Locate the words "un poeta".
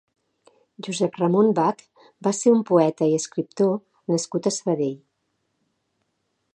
2.55-3.11